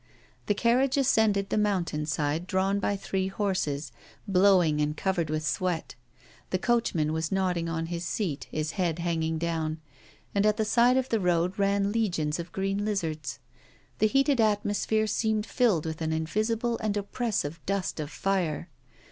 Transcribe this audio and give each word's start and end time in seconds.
The 0.47 0.55
carriage 0.55 0.97
ascended 0.97 1.51
the 1.51 1.59
mountain 1.59 2.07
side 2.07 2.47
drawn 2.47 2.79
by 2.79 2.95
three 2.95 3.27
horses, 3.27 3.91
blowing, 4.27 4.81
and 4.81 4.97
covered 4.97 5.29
with 5.29 5.45
sweat. 5.45 5.93
The 6.49 6.57
coachman 6.57 7.13
was 7.13 7.31
nodding 7.31 7.69
on 7.69 7.85
his 7.85 8.03
seat, 8.03 8.47
his 8.49 8.71
head 8.71 8.97
hanging 8.97 9.37
down; 9.37 9.79
and 10.33 10.43
at 10.43 10.57
the 10.57 10.65
side 10.65 10.97
of 10.97 11.09
the 11.09 11.19
road 11.19 11.59
ran 11.59 11.91
legions 11.91 12.39
of 12.39 12.51
green 12.51 12.83
lizards. 12.83 13.37
The 13.99 14.07
heated 14.07 14.41
atmosphere 14.41 15.05
seemed 15.05 15.45
filled 15.45 15.85
with 15.85 16.01
an 16.01 16.11
invisible 16.11 16.79
and 16.79 16.97
oppressive 16.97 17.59
dust 17.67 17.99
of 17.99 18.09
fire. 18.09 18.69